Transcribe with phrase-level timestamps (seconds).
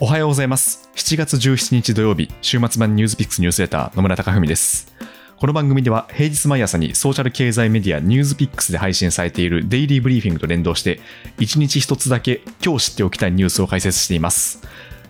[0.00, 0.88] おはようございます。
[0.94, 4.94] 7月17日土曜日、週末版ニュースピックスニュースレター野村貴文です。
[5.36, 11.00] この番組では平日毎朝にソーシャル経済メディアニュースピックスで配信されているデイリーブリーフィングと連動して、
[11.38, 14.62] 1日1つだけ今日知っておきたいニュースを解説しています。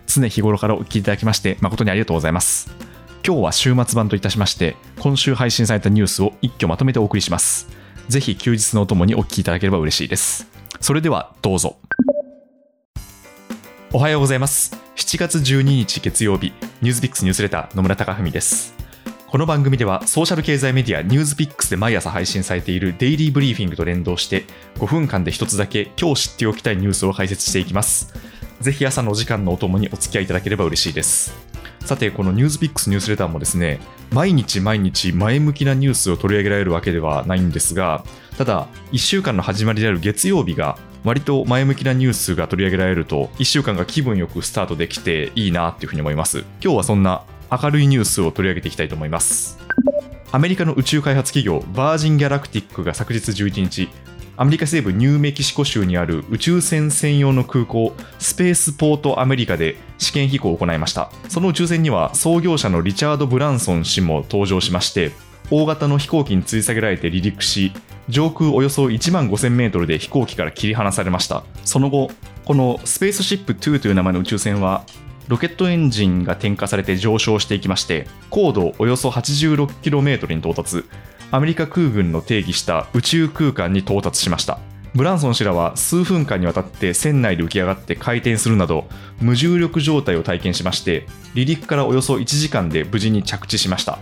[0.07, 2.71] 常日頃からお聞きいただきまして誠にありがとうございます。
[3.23, 7.67] 今日は週末版といたしまして、今週配信されたニュースを一挙まとめてお送りします。
[8.07, 10.47] ぜひ休日のお供にお聞きいただければ嬉しいです。
[10.81, 11.77] それではどうぞ。
[13.91, 14.79] おはようございます。
[14.97, 18.75] 7月12日月曜日、ニュースピックスニュースレター野村貴文です。
[19.25, 24.45] この番組ではソーシャル経済メディアニュースピックスで毎朝配信されているデイリーブリーフィングと連動して
[24.75, 28.13] 5分間で一つだけ今日知っておきたいニュースを解説していきます。
[28.61, 31.33] ぜひ朝のお時間のお供にお付き合いいただければ嬉しいです。
[31.83, 33.79] さて、このニュースピックスニュースレターもですね、
[34.11, 38.03] 毎日毎日前向きなニュースを取り上げられるわけではないんですが、
[38.37, 46.39] ただ、1週間の始まりである月曜日が、割と前向きなニュースが取り上げられると、1週間が気分よくスタートできていいなっていうふうに思います。
[46.61, 49.57] 今日はそんな明るいニュースを取り上げていきたいと思います。
[50.31, 53.89] アメリカの宇宙開発企業、バージン・ギャラクティックが昨日11日、
[54.37, 61.11] アメリカ西部ニューメキシコ州にある宇宙船専用の空港、スペースポートアメリカで試験飛行を行いました。
[61.27, 65.11] その宇宙船には創業者のリチャード・ブランソン氏も登場しまして、
[65.51, 67.73] 大型の飛行機に吊り下げられて離陸し、
[68.09, 71.43] 上空およそ1万5000メートルで飛行機から切り離されました。
[71.63, 72.09] その後、
[72.43, 74.83] このスペースシップ2という名前の宇宙船は、
[75.27, 80.85] ロケットエンジンが点火されて上昇していきまして、高度およそ 86km に到達、
[81.29, 84.59] アメリカ空軍の定義した宇宙空間に到達しました。
[84.95, 88.87] ブランソン氏らは数分間にわたって船内で浮き上がって回転するなど
[89.21, 93.99] 無重力状態を体験しまして離陸からおよそ1時間で無事に着地しました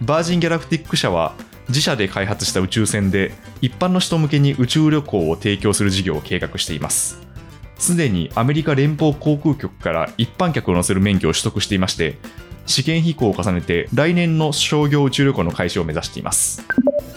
[0.00, 1.34] バージン・ギャラクティック社は
[1.68, 7.20] 自社で開発した宇宙船で一般の人向けに宇宙旅行を提供する事業を計画しています
[7.78, 12.16] すでにアメリカ連邦航空局から一般客を乗せる免許を取得していまして
[12.66, 16.64] 試験飛行を重ねて来年の商業宇宙旅行の開始を目指しています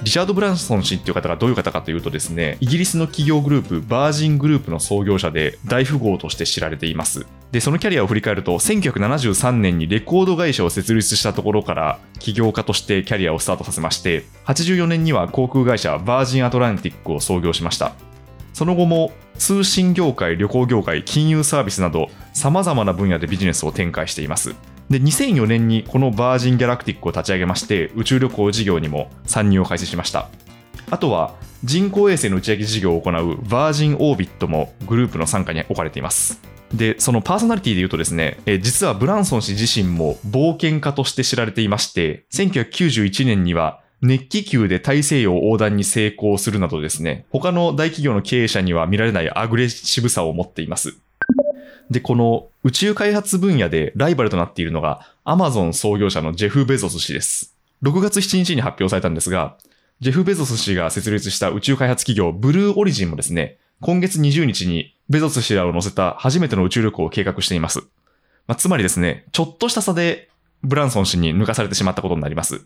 [0.06, 7.26] リチャード・ブランソン氏っていう方がどういう方かというとですね、イギリスの企業グループ、バージングループの創業者で大富豪として知られています。
[7.56, 17.94] で、そのキャリアを振り返ると、1973年にレコード会社を設立したところから起業家としてキャリアをスタートさせまして、84年には航空会社バージン・アトランティックを創業しました。
[18.52, 24.54] その後も通信業界、旅行業界、金融サービスなど様々な分野でビジネスを展開しています。
[24.90, 30.30] で2004年にこのバージン・ギャラクティックを立ち上げまして宇宙旅行事業にも参入を開始しました
[30.92, 31.34] あとは
[31.64, 50.98] 人工衛星の打ち上げ事業を行うバージン・オービットもグループの傘下に置かれていますでそのパーソナリティで言うとですねえ実はブランソン氏自身も冒険家として知られていまして1991年には熱気球で大西洋横断に成功するなどですね他の大企業の経営者には見られないアグレッシブさを持っています
[51.90, 57.56] で、この宇宙開発分野でライバルとなっているのが、アマゾン創業者のジェフ・ベゾス氏です。
[57.84, 59.58] 6月7日に発表されたんですが、
[60.00, 67.82] ジェフ・ベゾス氏が設立した宇宙開発企業、ブルーオリジンもですね、今月20日にベゾス氏らを乗せた初めての宇宙旅行を計画しています。
[68.48, 70.30] まあ、つまりですね、ちょっとした差で
[70.64, 72.66] ブランソン氏に抜かされてしまったことになります。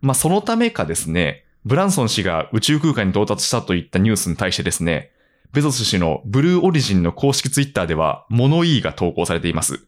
[0.00, 5.10] まあ、そのためかですね、ブランソン氏が宇宙空間に到達したといったニュースに対してですね、
[5.52, 9.84] ベゾス氏のブルーオリジンの公式ツイッターでは物言いが投稿されています。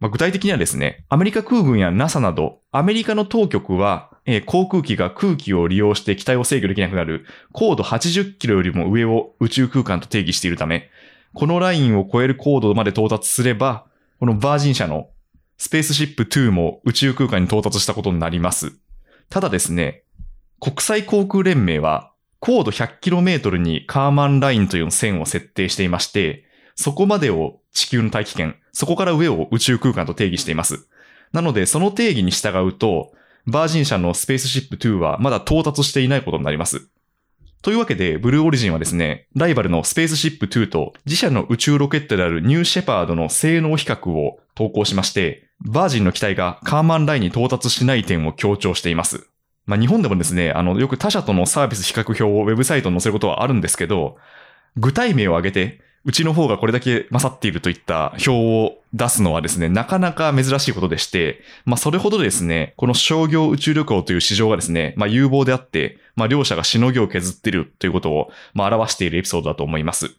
[0.00, 10.90] まあ、具体的にはですね、アメリカ空軍や NASA など、アメリカの当局は、えー航空機が空気を利用して機体を制御できなくなる高度80キロよりも上を宇宙空間と定義しているため、
[11.34, 13.86] このラインを超える高度まで到達すれば、
[14.18, 15.10] このバージン社の
[15.56, 18.72] スペースシップ2も宇宙空間に到達したことになります。
[19.28, 20.04] ただですね、
[20.60, 26.44] 国際航空連盟は高度 100km にカーマンラインという線を設定していまして、
[26.74, 30.86] そこまでを地球の大気圏、そこから上を宇宙空間と定義しています。
[31.32, 33.12] なので、その定義に従うと、
[33.46, 36.88] バージン社のスペースシップ2はまだ到達していないことになります。
[37.62, 49.28] というわけで、ブルーオリジンはですね、ライバルのスペースシップ2と自社の宇宙ロケットであるニューシェパードの性能比較を投稿しまして、バージンの機体がカーマンラインに到達しない点を強調しています。
[49.66, 54.16] まあ、日本でもですね、あの、よく他社とのサービス比較表をウェブサイトに載せることはあるんですけど、
[54.76, 70.14] 具体名を挙げて、うちの方がこれだけ勝っているといった表を出すのはですね、なかなか珍しいことでして、まあ、それほどですね、この商業宇宙旅行という市場がですね、まあ、有望であって、まあ、両者がしのぎを削っているということを、まあ、表しているエピソードだと思います。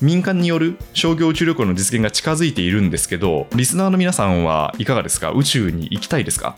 [0.00, 5.32] 民間による商業宇宙旅行の実現が近づいているんですけど、リスナーの皆さんはいかがですか？
[5.32, 6.56] 宇宙に行きたいですか？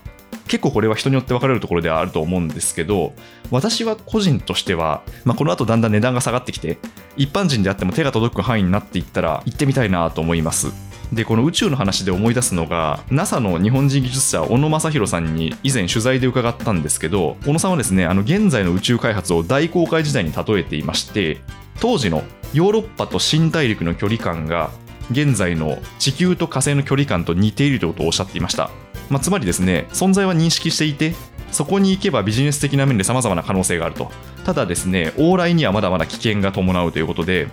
[0.52, 3.14] 結構これは人によって分かれるところではあると思うんですけど
[3.50, 6.76] 私は個人としては、まあ、この後だんだん値段が下がってきて
[7.16, 10.66] 一般人であっても手が届く範囲になっていったら行ってみたいなと思います。
[11.10, 21.40] でこの宇宙の話で思い出すのが NASA の日本人技術者小野正弘さんに以前取材で伺ったんですけど小野さんはですねあの現在の宇宙開発を大航海時代に例えていまして
[21.80, 22.22] 当時の
[22.52, 24.70] ヨーロッパと新大陸の距離感が
[25.10, 28.70] 現在の地球と火星の距離感と似ているということをおっしゃっていました、
[29.12, 31.14] まあ、つまりですね存在は認識していて
[31.50, 34.10] そこに行けばビジネス的な面で様々な可能性があると
[34.44, 37.48] ただですね往来にはまだまだ危険が伴うということで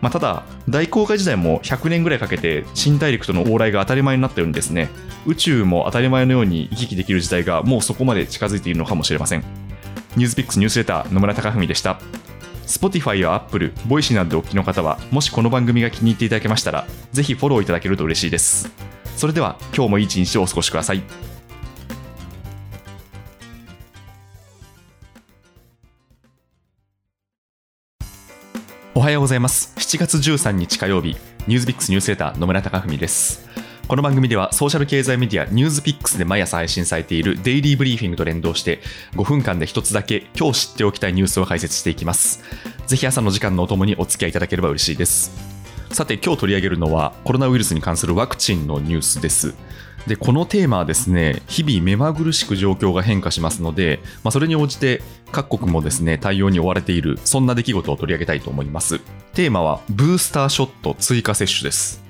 [0.00, 4.88] まあ、ただ、大航海時代も100年ぐらいかけて新大陸との往来が当たり前になったようにですね、
[5.26, 9.44] 宇宙も当たり前のように行き来できる時代がもうそこまで近づいているのかもしれません。
[10.16, 12.00] ニュースピックスニュースレター野村貴文でした。
[12.66, 18.91] Spotify や Apple、Voice などでお聞きの方は、もしこの番組が気に入っていただけましたら、ぜひフォローいただけると嬉しいです。
[19.22, 21.02] それでは、今日もいい一日をお過ごしください。
[28.96, 29.76] おはようございます。
[29.78, 31.16] 7月13日火曜日
[31.46, 33.48] ニュースピックスニュースレター野村貴文です。
[33.86, 38.80] この番組ではソーシャル経済メディアニュースピックスで毎朝配信されているデイリーブリーフィングと連動して
[39.12, 42.42] 5分間で一つだけ今日知っておきたいニュースを解説していきます。
[42.88, 45.51] ぜひ朝の時間のお供にお付き合いいただければ嬉しいです。
[45.92, 49.54] さて今日取り上げるのはコロナウイルスに関するワクチンのニュースです。
[50.06, 59.00] でこのテーマはですね日々目まぐるしく状況が変化しますので、まあ、それに応じて各国もですね対応に追われているそんな出来事を取り上げたいと思います。
[59.34, 62.02] テーマはブースターショット追加接種です。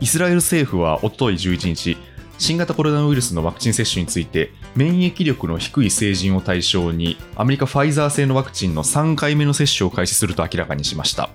[0.00, 1.98] イスラエル政府はおととい11日
[2.38, 11.28] 新型コロナウイルスのワクチン接種について免疫力の低い成人を対象にアメリカファイザー製のワクチンの3回目の接種を開始すると明らかにしました。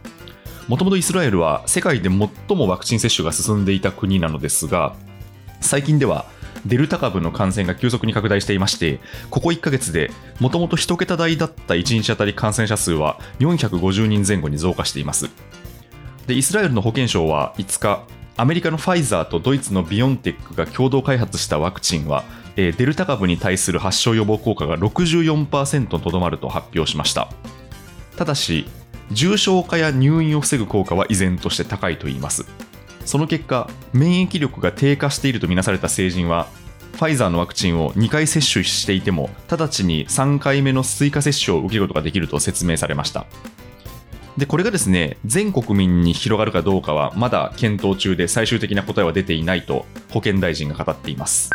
[0.68, 4.96] もともとイスラエルは世界で最もワクチン接種が進んでいた国なのですが
[5.62, 6.26] 最近では
[6.66, 10.10] デルタ株の感染が急速に拡大していまして、ここ1ヶ月で
[10.40, 15.30] もともと1桁台だった1日当たり感染者数は450人前後に増加しています。
[16.26, 18.04] でイスラエルの保健省は5日、
[18.36, 22.24] アメリカのファイザーとドイツのビオンテックが共同開発したワクチンは、
[22.56, 27.30] デルタ株に対する発症予防効果が64%とどまると発表しました。
[28.18, 28.66] ただし、
[29.12, 32.46] 重症化や入院を防ぐ効果は依然として高いといいます。
[33.06, 36.48] その結果免疫力が低下しているとみなされた成人は
[36.94, 43.26] ファイザーのワクチンを2回接種していても直ちに3回目の追加接種を受けることができると説明されました。
[44.38, 51.52] でこれがですね全国民に広がるかどうかはまだ検討中で最終的な答えは出ていないと保健大臣が語っています。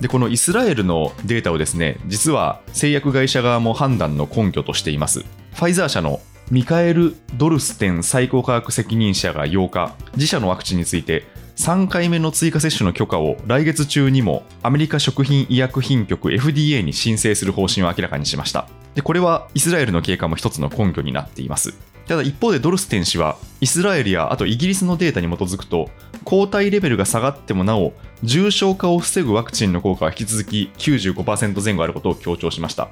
[0.00, 5.20] でこのイスラエルのデータをですね実は製薬会社側も判断の根拠としています。
[5.20, 6.20] ファイザー社の
[6.52, 11.24] ミカエル・ドルステン最高科学責任者が8日、自社のワクチンについて、
[11.56, 18.68] 3回目の追加接種の許可を来月中にもアメリカ食品医薬品局 FDA に申請する方針を明らかにしました。
[18.94, 21.72] でこれはイスラエルの経過も一つの根拠になっています。
[22.06, 25.88] ただ一方でドルステン氏はイスラエルやあとイギリスのデータに基づくと
[26.24, 27.94] 抗体レベルが下がってもなお
[28.24, 32.90] 重症化を防ぐワクチンの効果は引き続き95%前後あることを強調しました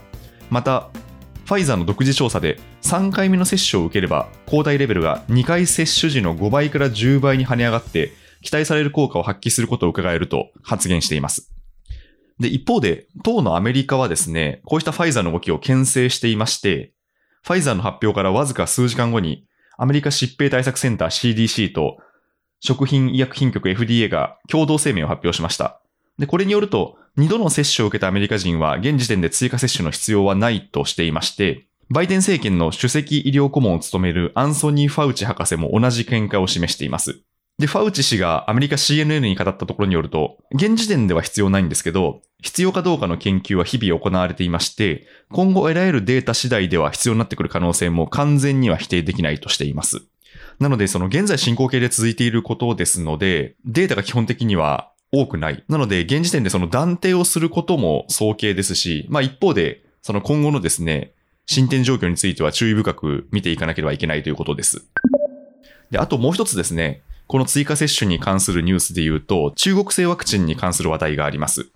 [0.48, 0.88] また
[1.50, 11.52] ファイザーの独自調査で3回目の接種を受ければ抗体レベルが2回接種時の5倍から10倍に跳ね上がって期待される効果を発揮することを伺えると発言しています。
[12.38, 16.92] で、一方で、当のアメリカはですね、こうしたファイザーの動きを牽制していまして、
[17.42, 19.44] ファイザーの発表からわずか数時間後に、
[19.76, 21.98] アメリカ疾病対策センター CDC と
[22.60, 25.79] 食品医薬品局 FDA が共同声明を発表しました。
[26.20, 37.22] で、これによると、2度の接種を受けたアメリカ人は現時点で追加接種の必要はないとしていまして、バイデン政権の首席医療顧問を務めるアンソニー・ファウチ博士も同じ見解を示しています。
[37.58, 50.02] で、ファウチ氏がアメリカ CNN に語ったところによると、現時点では必要ないんですけど、必要かどうかの研究は日々行われていまして、今後得られるデータ次第では必要になってくる可能性も完全には否定できないとしています。
[50.58, 55.64] なので、その現在進行形で続いていることですので、データが基本的には多くない。
[55.68, 61.12] なので、現時点でその断定をすることも早計ですし、まあ一方で、その今後のですね、
[61.46, 64.84] 進展状況については注意深く見ていかなければいけないということです。
[65.90, 71.68] で、あともう一つですね、この追加接種に関するニュースで言うと、中国製ワクチンに関する話題があります。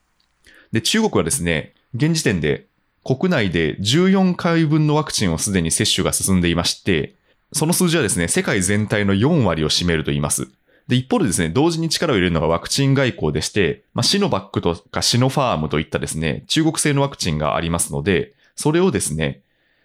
[0.72, 2.66] で、中国はですね、現時点で
[3.04, 7.14] 国内で14回分のワクチンをすでに接種が進んでいまして、
[7.52, 10.48] その数字はですね、世界全体の4割を占めると言います。
[10.88, 19.40] で、一方でですね、同時に力を入れるのがワクチン外交でして、まあ、シノバックとかシノファームといったですね、中国製のワクチンがありますので、それをですね、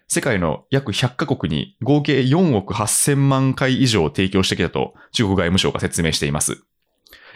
[0.08, 6.64] 世界の約100カ国に合計4億8000万回以上提供してきたと中国外務省が説明しています。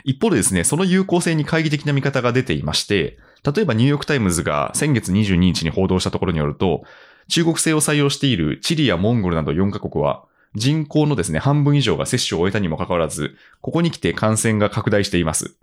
[0.03, 6.83] 一方でですね、その有効性に懐疑的な見方が出ていまして、例えばニューヨークタイムズが先月22日に報道したところによると、
[7.29, 10.25] 中国製を採用しているチリやモンゴルなど4カ国は、
[10.55, 15.57] 人口のですね、半分以上が接種を終えたにもかかわらず、ここに来て感染が拡大しています。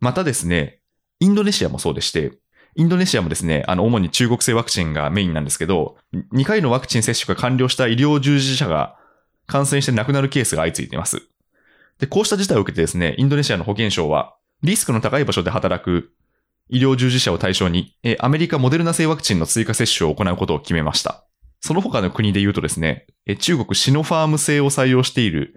[0.00, 0.80] またですね、
[1.20, 2.32] インドネシアもそうでして、
[2.76, 5.96] インドネシアもですね、あの、主に中国製ワクチンがメインなんですけど、
[6.32, 8.96] 2回のワクチン接種が完了した医療従事者が
[9.46, 11.22] 感染して亡くなるケースが相次いでいます。
[11.98, 16.12] で、こうした事態を受けてですね、インドネシアの保健省は、リスクの高い場所で働く
[16.68, 21.26] 医療従事者を対象に、アメリカモデルナ製ワクチンの追加接種を行うことを決めました。
[21.60, 23.06] その他の国で言うとですね、
[23.38, 25.54] 中国シノファーム製を採用している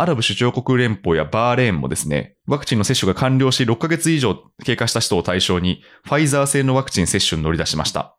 [0.00, 8.16] アラブ首長国連邦やバーレーンもですね、ワクチンの接種が完了し6ヶ月以上経過した人を対象に、ファイザー製のワクチン接種に乗り出しました。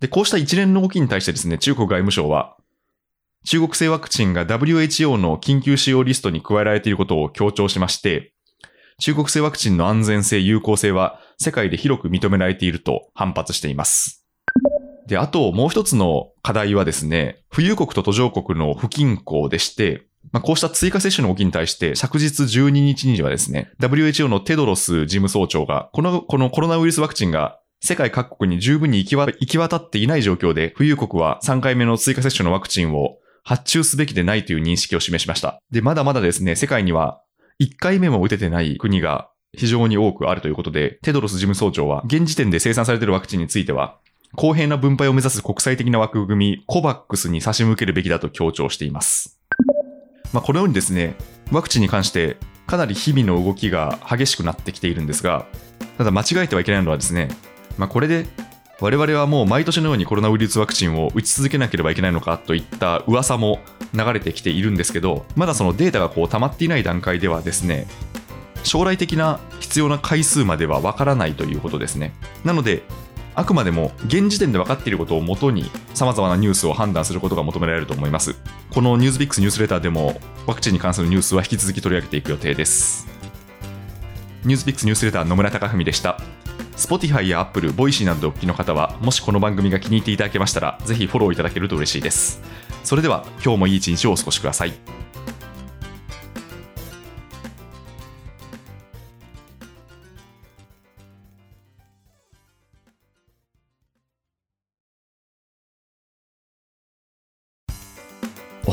[0.00, 2.58] で、こうした一連の動きに対してですね、中国外務省は、
[3.46, 8.34] 中国製ワクチンが WHO の緊急使用リストに加えられていることを強調しまして、
[8.98, 14.27] 中国製ワクチンの安全性、有効性は世界で広く認められていると反発しています。
[15.08, 35.58] で、あともう一つの課題はですね、富裕国と途上国の不均衡でして、まあ、こうした追加接種の動きに対して、昨日12日にはですね、WHO のテドロス事務総長が、この、このコロナウイルスワクチンが世界各国に十分に行き行き渡っていない状況で、富裕国は3回目の追加接種のワクチンを発注すべきでないという認識を示しました。
[35.70, 37.22] で、まだまだですね、世界には
[37.62, 43.98] 1回目も打ててない国が非常に多くあるということで、テドロス事務総長は、現時点で生産されているワクチンについては、
[44.36, 49.40] 公平な分配を目指す国際的な枠組み、コバックスに差し向けるべきだと強調しています。
[50.32, 51.16] まあ、このようにですね、
[51.50, 55.46] ワクチンに関してかなり日々の動きが激しくなってきているんですが、
[55.96, 57.28] ただ間違えてはいけないのはですね、
[57.78, 58.26] まあ、これで
[58.80, 63.58] 我々はもう毎年のようにコロナウイルスワクチンを打ち続けなければいけないのかといった噂も
[63.92, 67.88] 流れてきているんですけど、まだそのデータがこう溜まっていない段階ではですね、
[68.62, 72.12] 将来的な必要な回数まではわからないということですね。
[72.44, 72.82] なので、
[73.38, 78.34] あくまでも現時点で分かっていることをもとに様々なニュースを判断することが求められると思います。
[78.68, 83.06] このニュースビックスニュースレターでもワクチンに関するニュースは引き続き取り上げていく予定です。
[84.44, 86.20] ニュースビックスニュースレター野村貴文でした。
[86.76, 92.42] Spotify や Apple、Voicy などでお聞きの方は、もしこの番組が気に入っていただけましたら、ぜひフォローいただけると嬉しいです。
[92.82, 94.97] それでは、今日もいい一日をお過ごしください。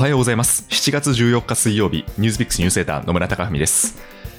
[0.06, 0.68] はようございます。
[0.70, 3.98] 7月14日水曜日、ニュースピックスニュースレーター野村貴文です。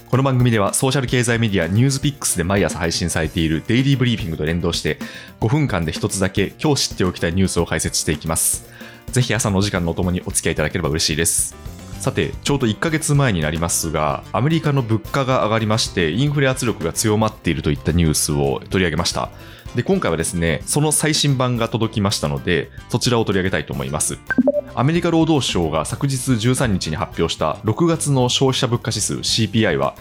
[0.09, 4.97] この番組ではソーシャル経済メディアニュースピックスで毎朝配信されているデイリーブリーフィングと連動して
[5.41, 8.69] 5分間で一つだけ今日知っておきたいニュースを解説していきます。
[9.11, 11.57] ぜひ朝のお時間のお供にお付き合いいただければ嬉しいです。
[11.99, 19.31] さて、ちょうど1ヶ月前になりますが、アメリカの物価が上がりまして、インフレ圧力が強まっているといったニュースを取り上げました。
[19.75, 24.19] で、今回はですね、その最新版が届きましたので、そちらを取り上げたいと思います。
[24.79, 29.95] アメリカ労働省が昨日13日に発表した6月の消費者物価指数 CPI は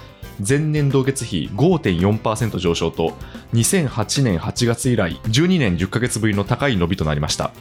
[0.46, 3.13] 前年同月比5.4%上昇と
[3.53, 7.51] 2008年8月以来12年10ヶ月ぶりの高い伸びとなりました。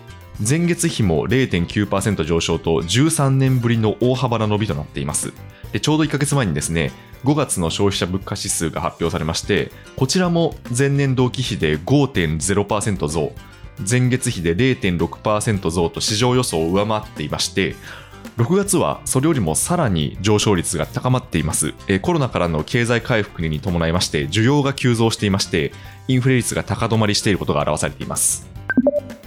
[0.40, 5.33] 前月比も0.9%上昇と13年ぶりの大幅な伸びとなっています。
[5.80, 6.90] ちょうど1ヶ月前にですね
[7.23, 13.33] 5月の消費者物価指数が発表されましてこちらも前年同期比で5.0%増。
[13.78, 17.75] 前月比で0.6%増と市場予想を上回っていまして
[18.37, 21.73] 6月はそれよりもさらに上昇率が高まっています。
[22.02, 25.73] コロナからの経済回復に伴いまして需要が急増していまして、
[26.09, 28.49] インフレ率が高止まりしていることが表されています。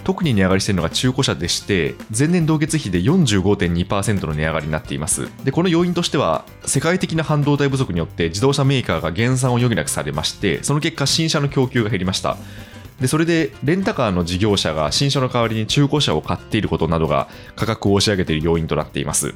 [0.03, 5.29] 特に値上がりしているのが中古車でして、前年同月比で45.2%の値上がりになっています。
[5.43, 12.37] で、この要因としては、世界的な半導体不足によって自動車メーカーが減産を余儀なくされまして、その結果新車の供給が減りました。
[12.99, 19.33] でそれでレンタカーの事業者が新車の代わりに中古車を買っていることなどが価格を押し上げている要因となっています。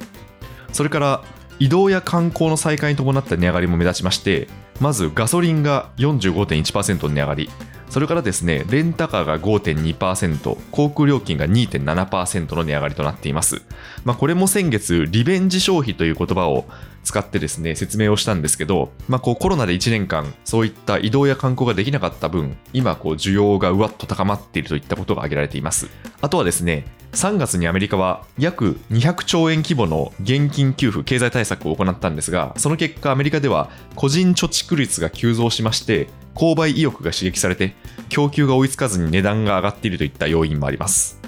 [0.72, 1.24] それから
[1.58, 4.48] 移動や観光の再開に伴った値上がりも目立ちまして
[4.80, 7.50] まずガソリンが45.1%値上がり。
[7.92, 13.60] それからですねレンタカーが5.2%航空料金が2.7%の値上がりとなっています、
[14.06, 16.64] まあ、これも先月リベンジ消費という言葉を
[17.04, 25.88] 使ってですね、説明をしたんですけど、まあ、こうコロナで1年間、そういった移動や観光ができなかった分、今、こう需要がうわっと高まっているといったことが挙げられています。
[26.20, 37.74] あとはですね、3月にアメリカは約200兆円規模の現金給付、経済対策を行ったんですが、その結果、アメリカでは個人貯蓄率が急増しまして、購買意欲が刺激されて、
[38.08, 41.20] 供給が追いつかずに値段が上がっているといった要因もあります。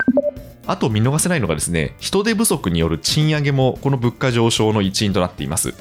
[0.67, 5.75] あと見逃せないのがですね、人手不足による賃上げもこの物価上昇の一因となっています。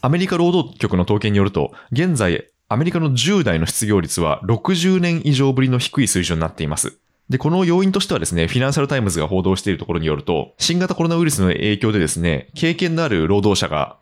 [0.00, 6.98] アメリカ労働局の統計によると、現在、アメリカの10代の失業率は60年以上ぶりの低い水準になっています。
[7.28, 13.98] で、この要因としてはですね、フィナンシャルタイムズが報道しているところによると、新型コロナウイルスの影響でですね、経験のある労働者が、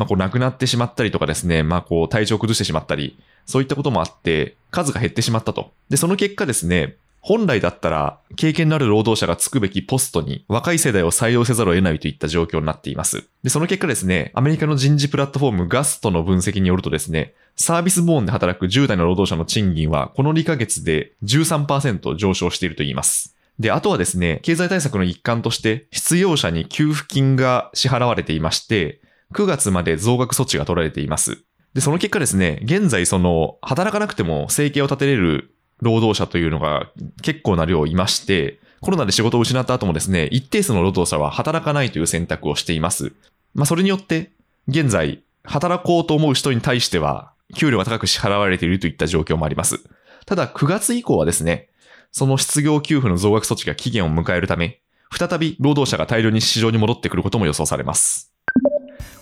[0.00, 5.72] まあ、こう亡くなってしまったりとかですね、まあ、こう体調を崩してしまったり、そういったこともあって、数が減ってしまったと。
[5.90, 13.24] で、その結果ですね、本来だったら経験のある労働者がつくべきポストに若い世代を採用せざるを得ないといった状況になっています。
[13.42, 23.36] で、その結果ですね、アメリカの人事プラットフォーム Gusto の分析によるとですね、サービス部門で働く10代の労働者の賃金はこの2ヶ月で13%上昇しているといいます。
[23.58, 28.99] で、あとはですね、経済対策の一環として失業者に給付金が支払われていまして、
[29.34, 31.38] 9月まで増額措置が取られています。
[31.74, 36.90] で、その結果ですね、現在その、働かなくても生計を立てれる労働者というのが
[37.22, 43.12] 結構な量いまして、コロナで仕事を失った後もですね、一定数の労働者は働かないという選択をしています。
[43.54, 44.30] まあ、それによって、
[44.68, 49.80] 現在、働こうと思う人に対しては、給料が高く支払われているといった状況もあります。
[50.26, 51.68] ただ、9月以降はですね、
[52.12, 54.80] その失業給付の増額措置が期限を迎えるため、
[55.16, 58.29] 再び労働者が大量に市場に戻ってくることも予想されます。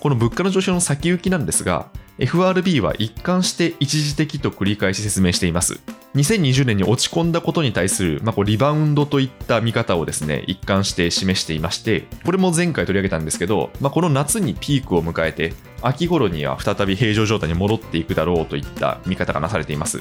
[0.01, 1.89] この物価の上昇の先行きなんですが、
[2.19, 5.81] FRB は一貫して一時的と繰り返し説明しています。
[6.15, 15.53] 2020年に落ち込んだことに対する、まあ、こうリバウンドといった見方をですね、一貫して示していまして、これも前回取り上げたんですけど、まあ、この夏にピークを迎えて、
[15.83, 20.01] 秋頃には再び平常状態に戻っていくだろうといった見方がなされています。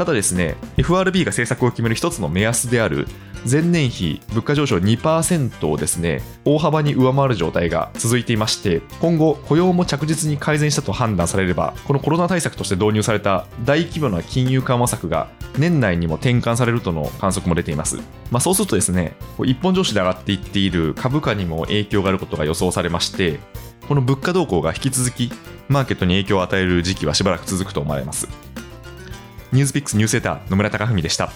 [0.00, 3.06] ただですね、FRB が政策を決める一つの目安である
[3.44, 15.28] 前年比物価上昇2%をですね、大幅に上回る状態が続いていまして、今後雇用も着実に改善したと判断されれば、このコロナ対策として導入された大規模な金融緩和策が
[15.58, 17.98] 年内にも転換されるとの観測も出ています。
[18.30, 23.38] まあ、そうするとですね、一本上司で上がっていっている株価にも影響があることが予想されまして、
[23.86, 25.30] この物価動向が引き続き
[25.68, 28.26] マーケットに影響を与える時期はしばらく続くと思われます。
[29.52, 31.32] ニュースピックスニュースレター野村貴文でした。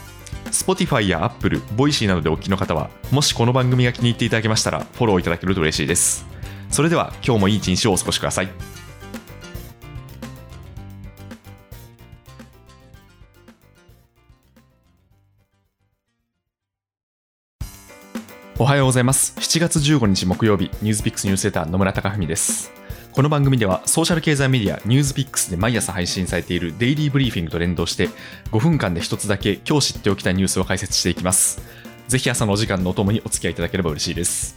[0.47, 6.25] Spotify や Apple、Voicy などでお聞きの方は、もしこの番組が気に入っていただけましたら、フォローいただけると嬉しいです。
[6.71, 8.49] それでは、今日もいい一日をお過ごしください。
[18.57, 19.35] おはようございます。
[19.41, 22.84] 7月15日木曜日、ニュースピックスニュースレター野村貴文です。
[23.15, 28.09] この番組ではソーシャル経済メディアニュースピックスで毎朝配信されているデイリーブリーフィングと連動して
[28.51, 31.63] 5分間で一つだけ今日知っておきたいニュースを解説していきます。
[32.09, 34.57] ぜひ朝のお時間のお供にお付き合いいただければ嬉しいです。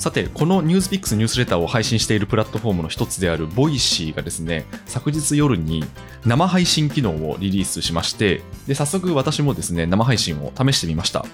[0.00, 5.84] さて、この NewsPicks ニュースレターを配信しているプラットフォームの一つである Voicy がですね、昨日夜に
[6.26, 11.24] 生配信機能をリリースしまして、で早速私もですね、生配信を試してみました。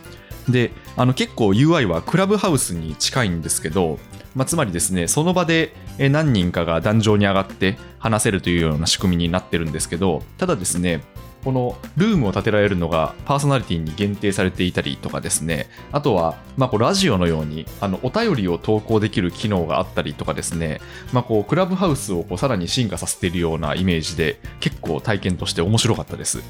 [0.51, 3.99] で、あの結構 UI はクラブハウスに近いんですけど、
[4.35, 11.03] まあ、つまりですね、その場で何人かが壇上に上がって話せるというような仕組みになってるんですけど、ただですね、
[11.45, 20.81] このルームを建てられるのがパーソナリティに限定されていたりとかですね、あとは、まあ、こうラジオのようにあのお便りを投稿できる機能があったりとかですね、
[21.13, 26.43] まあ、こうクラブハウスをこうさらに進化させているようなイメージで結構体験として面白かったです。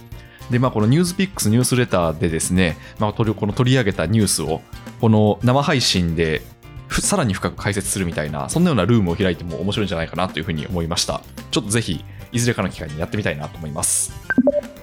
[0.51, 4.63] で、まあ、このニュースピックスニュースレターでですね、まあ、この取り上げたニュースを
[5.01, 6.43] この生配信で
[6.91, 11.23] さらに深く解説するみたいな、そんなようなルームを開いても面白いんじゃないかなというふうに思いました。
[11.51, 14.13] ちょっとぜひ、いずれかの機会にやってみたいなと思います。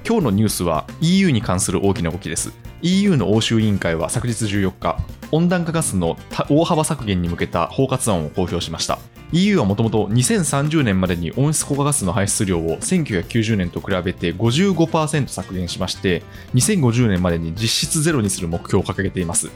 [0.08, 2.54] 今日のニュースは EU に関する大きな動きです。
[2.82, 4.98] EU の欧州委員会は昨日14日、
[5.32, 6.18] 温暖化ガスの
[6.50, 9.00] 大幅削減に向けた包括案を公表しました。
[9.32, 16.22] EU はもともと2030年までに温室効果ガスの排出量を1990年と比べて55%削減しまして、
[16.54, 19.50] 2050年までに実質ゼロにする目標を掲げています。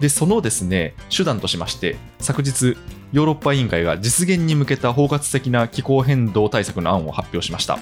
[0.00, 2.76] で、そのですね、手段としまして、昨日、
[3.12, 7.78] ヨーロッパ委員会が実現に向けた包括的な気候変動対策の案を発表しました。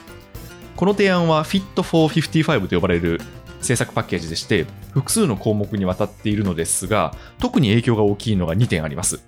[0.76, 3.20] この提案は Fit for 55と呼ばれる
[3.58, 9.20] 政策パッケージでして、複数の項目にわたっているのですが、特に影響が大きいのが2点あります。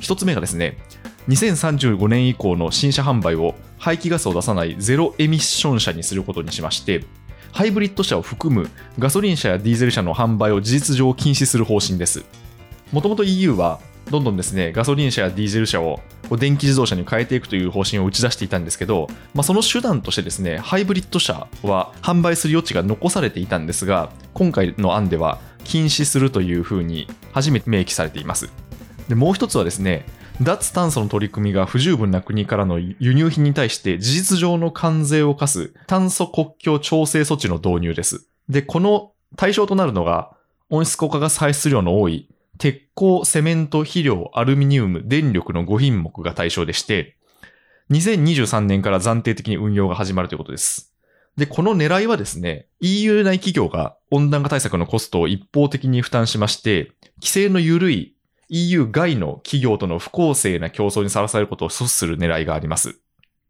[0.00, 0.76] 1つ目がですね、
[1.28, 7.04] 2035年以降の新車販売を排気ガスを出さないゼロエミッション車にすることにしまして、
[7.54, 12.24] ハイブリッド車を含むガソリン車やディーゼル車の販売を事実上禁止する方針です。
[12.90, 13.78] もともと EU は
[14.10, 16.00] どんどんですね、ガソリン車やディーゼル車を
[16.36, 28.50] 電気自動車に変えていくという方針を打ち出していたんですけど、まあ、その手段としてですね、ハイブリッド車は販売する余地が残されていたんですが、今回の案では禁止するというふうに初めて明記されています。
[29.08, 30.06] でもう一つはですね、
[30.40, 38.26] 脱炭素の取り組みが不十分な国からの輸入品に対して事実上の関税を課す炭素国境調整措置の導入です。
[38.48, 40.32] で、この対象となるのが
[40.70, 47.16] 温室効果ガス排出量の多い鉄鋼、セメント、肥料、アルミニウム、電力の5品目が対象でして、
[47.90, 50.92] 2023年から暫定的に運用が始まるということです。
[51.36, 58.13] で、この狙いはですね、EU 内企業が温暖化対策のコストを一方的に負担しまして、規制の緩い
[58.48, 62.98] EU 外の企業との不公正な競争にさらされることを阻止する狙いがあります。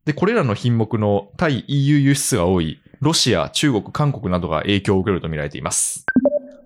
[0.05, 6.07] で、これらの品目の対 EU 輸出が多いロシア、中国、韓国などが影響を受けると見られています。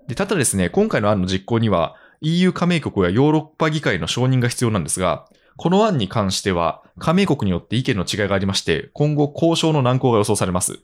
[0.07, 5.25] で、ただですね、今回の案の実行には EU 加盟国やヨーロッパ議会の承認が必要なんですが、
[5.57, 10.79] この案に関しては加盟国によって意見の違いがありまして、今後交渉の難航が予想されます。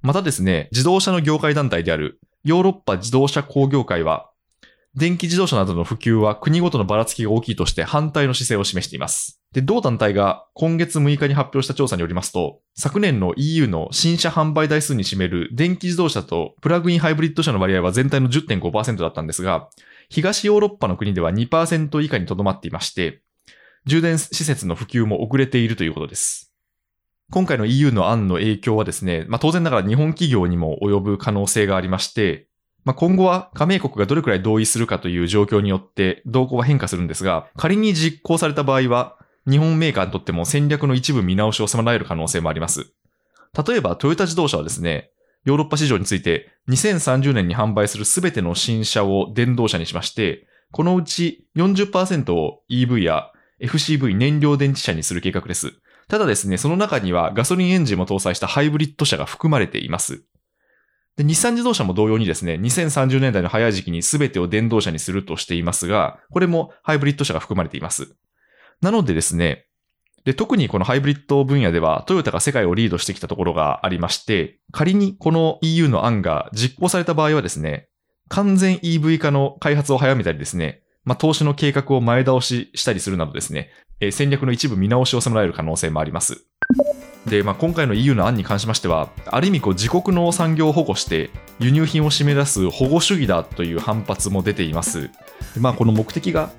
[0.00, 4.27] またですね、自動車の業界団体であるヨーロッパ自動車工業会は、
[4.98, 9.40] 電気自動車などの普及は国ごとのばらつきが大きいとして反対の姿勢を示しています。
[9.52, 19.68] で、同団体が今月6日に発表した調査によりますと、昨年の EU の新車販売台数に占める電気自動車とプラグインハイブリッド車の割合は全体の10.5%だったんですが、
[20.10, 23.22] 東ヨーロッパの国では2%以下にとどまっていまして、
[23.86, 26.52] 充電施設の普及も遅れているということです。
[27.30, 32.47] 今回の EU の案の影響はですね、まあ、当然ながら日本企業にも及ぶ可能性がありまして、
[32.88, 42.90] まあ、今後は加盟国がどれくらい同意するかという状況によって動向は変化するんですが、仮に実行された場合は、日本メーカーにとっても戦略の一部見直しを迫られる可能性もあります。
[43.68, 45.10] 例えば、トヨタ自動車はですね、
[45.44, 55.74] ヨーロッパ市場について2030年に販売するすべての新車を電動車にしまして、このうち40%を EV や FCV 燃料電池車にする計画です。
[56.08, 60.24] ただですね、その中にはガソリンエンジンも搭載したハイブリッド車が含まれています。
[61.18, 68.14] で、日産自動車も同様にですね、2030年代の早い時期に全てを電動車にするとしていますが、これもハイブリッド車が含まれています。
[68.80, 69.66] なのでですね、
[70.24, 77.88] で、特にこのハイブリッド分野ではトヨタが世界をリードしてきたところがありまして、仮にこの EU の案が実行された場合はですね、
[78.28, 86.44] 完全 EV 化の開発を早めたりですね、まあ、投資の計画を前倒ししたりするなどですね、え戦略の一部見直しを迫られる可能性もあります。
[87.28, 95.10] で、まあ、今回の EU の案に関しましては、ある意味こう自国の産業を保護して輸入品を締め出す保護主義だという反発も出ています。
[95.58, 96.50] まあ、この目的が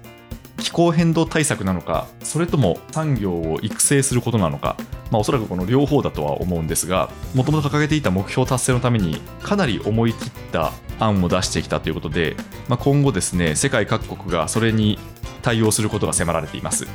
[0.60, 4.76] 気候変動対策なのか、それとも産業を育成することなのか、
[5.12, 12.36] まあ、おそらくこの両方だとは思うんですが、もともと掲げていた目標達成のために、かなり思い切った案を出してきたということで、
[12.68, 15.00] まあ、今後ですね、世界各国がそれに
[15.42, 16.88] 対応することが迫られています。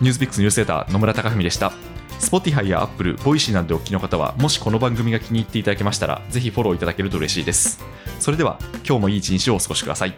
[0.00, 1.93] ニュースピックスニュースレーター野村貴文でした。
[2.20, 7.82] Spotify や Apple、Voicy などでお聞きの方は、もしこの番組が気に入っていただけましたら、ぜひフォローいただけると嬉しいです。
[8.18, 10.14] それでは、今日もいい一日をお過ごしください。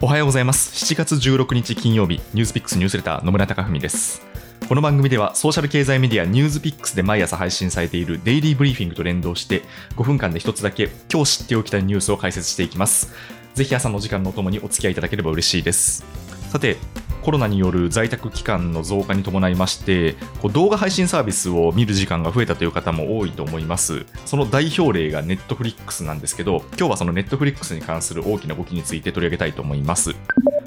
[0.00, 0.86] おはようございます。
[0.86, 4.47] 7月16日金曜日、ニュースピックスニュースレター野村貴文です。
[4.68, 9.62] この番組ではソーシャル経済メディアニュースピックスで毎朝配信されているデイリーブリーフィングと連動して
[9.96, 13.14] 5分間で一つだけ今日知っておきたいニュースを解説していきます。
[13.54, 16.04] ぜひ朝の時間のともにお付き合いいただければ嬉しいです。
[16.50, 16.76] さて、
[17.22, 30.14] コロナによる在宅期間の増加に伴いましてこう動画配信サービスを見る時間が増えたという方も多いと思いますその代表例が Netflix なんですけど今日はその Netflix に関する大きな動きについて取り上げたいと思います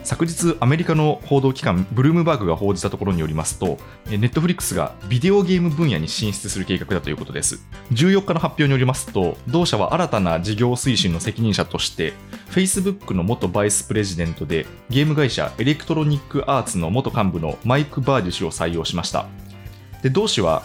[0.04, 3.78] 昨日アメリカの報道機関ブルームバーグが報じたところによりますと
[4.10, 7.60] Netflix がビデオゲーム分野に進出する計画だということです。
[7.92, 12.14] 14日の発表によりますと同社は新たな事業推進の責任者として
[12.50, 19.28] Facebook の元バイスプレジデントでゲーム会社 Electronic Arts の元幹部のマイク・バーデュ氏を採用しました。
[20.02, 20.64] で同氏は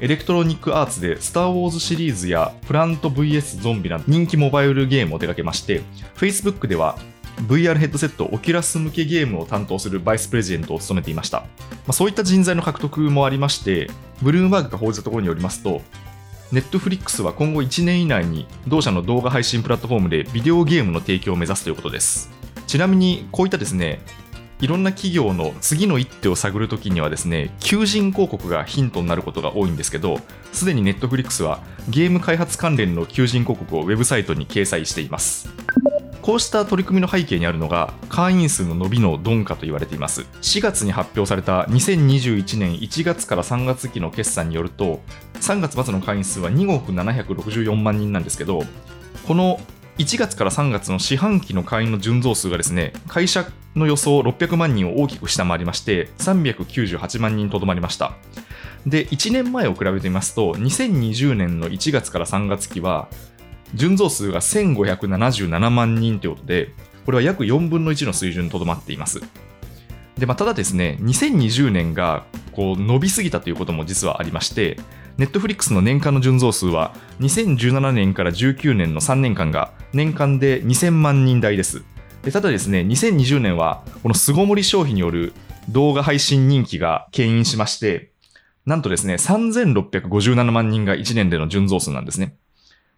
[0.00, 5.82] Electronic Arts でスター・ウォーズシリーズやプラント VS ゾンビなど人気モバイルゲームを手掛けまして
[6.14, 6.96] Facebook では
[7.46, 11.46] VR ヘッドセットオキュラス向けゲームを担当するバイスプレジデントを務めていました、ま
[11.88, 13.88] あ、そういった人材の獲得もありまして
[14.22, 15.80] ブルームバーグが報じたところによりますと
[16.50, 22.30] ネットフリックスは今後1年以内に同社の動画配信プラットフォームでビデオゲームの提供を目指すということです。
[22.66, 24.00] ちなみにこういったですね
[24.60, 30.18] いろんな企業の次の一手を探るときにはですね求人広告がヒントになることが多いんですけど
[30.52, 35.48] すでにネットフリックスはゲーム開発関連の求人広告をウェブサイトに掲載しています。
[36.28, 40.26] こうした取り組みの背景にあるのが会員数の伸びの鈍化と言われています。
[40.42, 45.00] 4月に発表された2021年1月から3月期の決算によると
[45.40, 48.60] 3月末の会員数は2億764万人なんですけど
[49.26, 49.58] この
[49.96, 58.12] 1月から3月の四半期の会員の純増数がですね会社の予想600万人を大きく下回りまして398万人とどまりました。
[58.86, 63.08] で1年前を比べてみますと2020年の1月から3月期は
[63.74, 66.70] 純増数が1577万人ということで、
[67.04, 69.20] これは約4分の1の水準にとどまっています。
[70.18, 74.78] で、まあ、ただですね、2020年がこう伸びすぎたということも実はありまして、
[75.16, 81.82] ネットフリックスの年間の純増数は2017年から19年の3年間が年間で2000万人台です。
[82.22, 85.32] でただですね、2020年はこの巣ごもり消費による
[85.68, 88.10] 動画配信人気が牽引しまして、
[88.66, 92.36] なんとですね、3657万人が1年での純増数なんですね。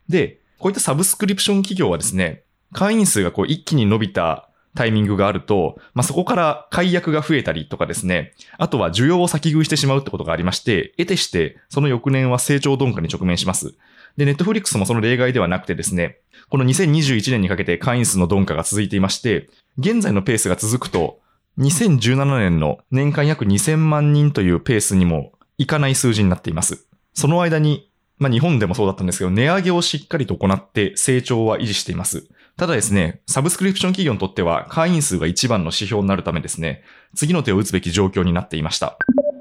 [0.08, 13.74] で、こういったサブスクリプション企業はですね、会員数がこう一気に伸びたタイミングがあると、まあ、そこから解約が増えたりとかですね、あとは需要を先食いしてしまうってことがありまして、得てしてその翌年は成長鈍化に直面します。
[14.16, 16.18] で、ネットフリックスもその例外ではなくてですね、
[16.48, 21.20] この2021年にかけて会員数の鈍化が続いていまして、現在のペースが続くと、
[21.58, 26.86] 2017年の年間約2000万人というペースにもいかない数字になっています。
[27.14, 27.89] その間に、
[28.20, 32.28] まあ日本でもそうだったんですけど、値上げをしっかりと行って成長は維持しています。
[32.56, 38.98] ただですね、サブスクリプション企業にとっては会員数が一番の指標になるためですね、次の手を打つべき状況になっていました。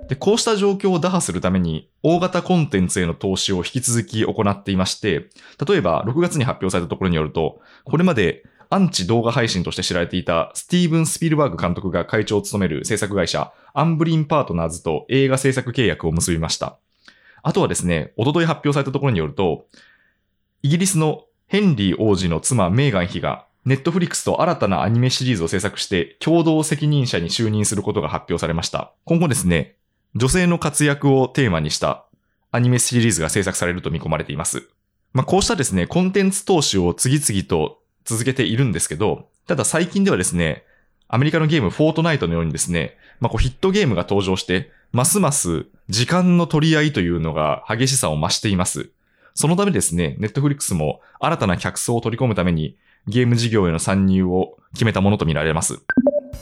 [0.08, 5.30] で、こうした状況を打破するために、大型コンテンツへの投資を引き続き行っていまして、
[5.68, 16.80] 例えば6月に発表されたところによると、これまでアンチ動画配信として知られていたスティーブン・スピルバーグ監督が会長を務める制作会社、アンブリンパートナーズと映画制作契約を結びました。
[17.44, 19.68] あとはですね、おととい発表されたところによると、
[20.62, 28.94] イギリスのヘンリー王子の妻メーガン妃が、ネットフリックスと新たなアニメシリーズを制作して共同責任者に就任することが発表されました。
[29.06, 29.76] 今後ですね、
[30.16, 32.06] 女性の活躍をテーマにした
[32.52, 34.70] アニメシリーズが制作されると見込まれています。
[35.14, 40.64] まあ、こうしたですね、コンテンツ投資を次々と続けているんですけど、ただ最近ではですね、
[41.08, 48.90] アメリカのゲームフォートナイトのようにですね、まあ、こうヒットゲームが登場して、ますます時間の取り合いというのが激しさを増しています。
[49.36, 52.76] そのためですね、ネットフリックスも新たな客層を取り込むために
[53.08, 55.80] ゲーム事業への参入を決めたものとみられます。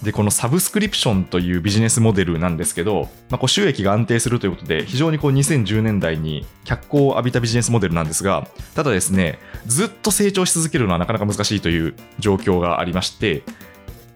[0.03, 13.43] で、このサブスクリプションというビジネスモデルなんですけど、まあ、こう収益が安定するということで、非常にこう2010年代に脚光を浴びたビジネスモデルなんですが、ただですね、ずっと成長し続けるのはなかなか難しいという状況がありまして、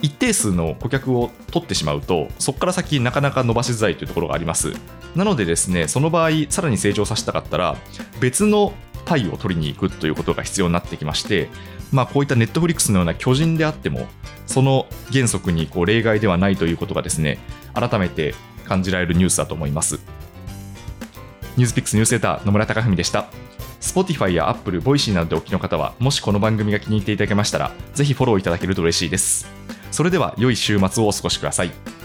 [0.02, 4.74] 一定数の顧客を取ってしまうと、そこから先なかなか伸ばしづらいというところがあります。
[5.16, 7.76] なのでですね、その場合、さらに成長させたかったら、
[8.20, 8.74] 別の
[9.06, 11.50] パイを取りに行くということが必要になってきまして、
[11.92, 14.08] まあ、こういったネットフリックスのような巨人であっても、
[14.48, 17.38] その原則にこう例外ではないということがですね、
[17.74, 18.34] 改めて
[18.66, 20.00] 感じられるニュースだと思います。
[21.58, 23.28] ニュースピックスニュースレター野村貴文でした。
[23.82, 29.48] Spotify や Apple、Voicy などでお聞きの方は、もしこの番組が気に入っていただけましたら、ぜひフォローいただけると嬉しいです。
[29.92, 32.01] それでは良い週末をお過ごしください。